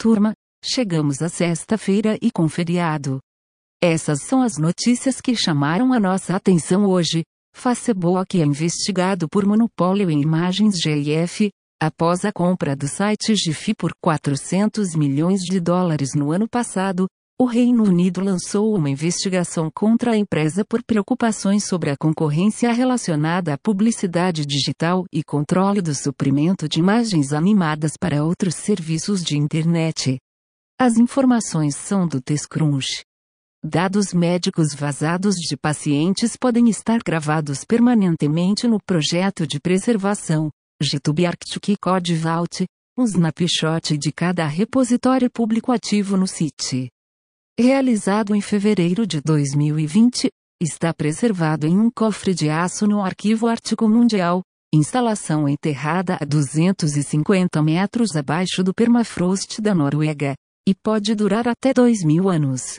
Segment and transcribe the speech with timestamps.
[0.00, 0.32] Turma,
[0.64, 3.18] chegamos a sexta-feira e com feriado.
[3.82, 7.24] Essas são as notícias que chamaram a nossa atenção hoje.
[7.52, 11.50] Facebook é investigado por monopólio em imagens GIF,
[11.82, 17.08] após a compra do site GIF por 400 milhões de dólares no ano passado,
[17.40, 23.54] o Reino Unido lançou uma investigação contra a empresa por preocupações sobre a concorrência relacionada
[23.54, 30.18] à publicidade digital e controle do suprimento de imagens animadas para outros serviços de internet.
[30.80, 33.04] As informações são do TechCrunch.
[33.64, 40.50] Dados médicos vazados de pacientes podem estar gravados permanentemente no projeto de preservação,
[40.82, 46.90] GitHub Arctic Code Vault, um snapshot de cada repositório público ativo no site
[47.60, 50.28] realizado em fevereiro de 2020,
[50.62, 57.60] está preservado em um cofre de aço no Arquivo Ártico Mundial, instalação enterrada a 250
[57.60, 60.34] metros abaixo do permafrost da Noruega,
[60.68, 62.76] e pode durar até 2 mil anos.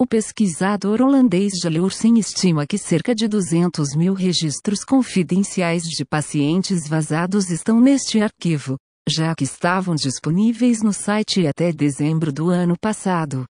[0.00, 7.50] O pesquisador holandês Jalursen estima que cerca de 200 mil registros confidenciais de pacientes vazados
[7.50, 8.76] estão neste arquivo,
[9.08, 13.46] já que estavam disponíveis no site até dezembro do ano passado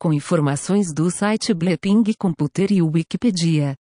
[0.00, 3.74] com informações do site Bleeping Computer e Wikipedia.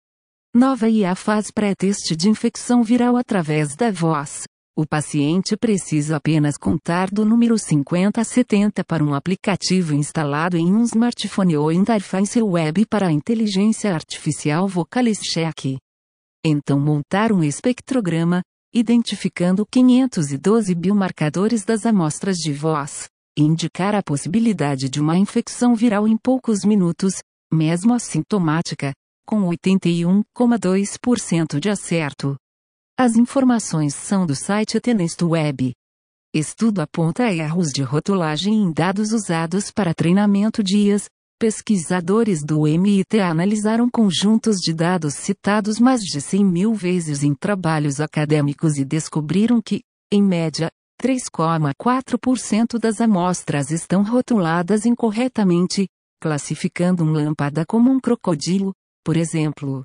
[0.52, 4.46] Nova IA faz pré-teste de infecção viral através da voz.
[4.76, 10.74] O paciente precisa apenas contar do número 50 a 70 para um aplicativo instalado em
[10.74, 15.78] um smartphone ou interface web para a inteligência artificial Vocalis Check.
[16.44, 18.42] Então montar um espectrograma,
[18.74, 23.08] identificando 512 biomarcadores das amostras de voz
[23.44, 27.22] indicar a possibilidade de uma infecção viral em poucos minutos,
[27.54, 28.92] mesmo assintomática,
[29.26, 32.36] com 81,2% de acerto.
[32.98, 35.74] As informações são do site Tenesto Web.
[36.34, 41.06] Estudo aponta erros de rotulagem em dados usados para treinamento de IAs.
[41.40, 48.02] Pesquisadores do MIT analisaram conjuntos de dados citados mais de 100 mil vezes em trabalhos
[48.02, 50.72] acadêmicos e descobriram que, em média,
[51.02, 55.88] 3,4% das amostras estão rotuladas incorretamente,
[56.20, 59.84] classificando um lâmpada como um crocodilo, por exemplo.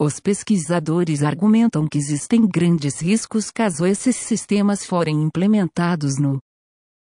[0.00, 6.38] Os pesquisadores argumentam que existem grandes riscos caso esses sistemas forem implementados no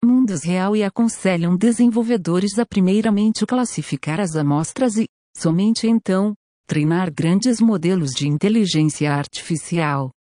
[0.03, 6.33] mundo real e aconselham desenvolvedores a primeiramente classificar as amostras e, somente então,
[6.67, 10.11] treinar grandes modelos de inteligência artificial.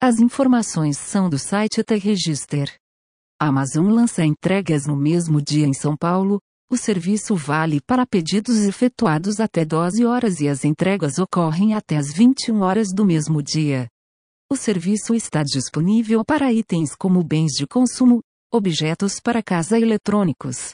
[0.00, 2.70] As informações são do site T-Register.
[3.40, 6.38] Amazon lança entregas no mesmo dia em São Paulo.
[6.70, 12.12] O serviço vale para pedidos efetuados até 12 horas e as entregas ocorrem até as
[12.12, 13.88] 21 horas do mesmo dia.
[14.52, 18.20] O serviço está disponível para itens como bens de consumo,
[18.52, 20.72] objetos para casa e eletrônicos.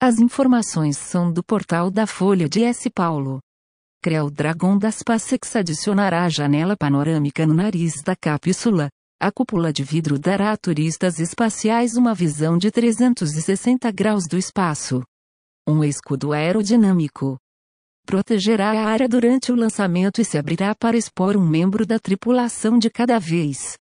[0.00, 2.88] As informações são do portal da Folha de S.
[2.90, 3.40] Paulo.
[4.02, 8.88] Creu Dragon das Passex adicionará a janela panorâmica no nariz da cápsula.
[9.20, 15.04] A cúpula de vidro dará a turistas espaciais uma visão de 360 graus do espaço.
[15.68, 17.38] Um escudo aerodinâmico
[18.04, 22.80] protegerá a área durante o lançamento e se abrirá para expor um membro da tripulação
[22.80, 23.78] de cada vez.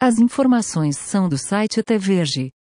[0.00, 2.52] As informações são do site TVerge.